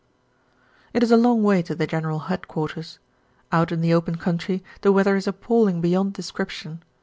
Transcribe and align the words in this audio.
It 0.93 1.03
is 1.03 1.11
a 1.11 1.15
long 1.15 1.43
way 1.43 1.61
to 1.61 1.75
the 1.75 1.85
General 1.85 2.21
Headquarters. 2.27 2.97
Out 3.51 3.71
in 3.71 3.81
the 3.81 3.93
open 3.93 4.15
country 4.15 4.63
the 4.81 4.91
weather 4.91 5.15
is 5.15 5.27
appalling 5.27 5.79
beyond 5.79 6.13
description. 6.13 6.81